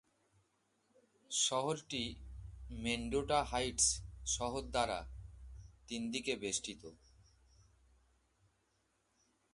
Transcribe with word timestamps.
শহরটি 1.31 2.03
মেন্ডোটা 2.83 3.39
হাইটস্ 3.43 3.87
শহর 4.25 4.61
দ্বারা 4.71 4.99
তিন 5.87 6.01
দিকে 6.11 6.33
বেষ্টিত। 6.35 6.83